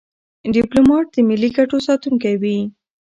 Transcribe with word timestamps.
ډيپلومات 0.55 1.05
د 1.13 1.17
ملي 1.29 1.49
ګټو 1.57 1.77
ساتونکی 1.87 2.33
وي. 2.41 2.57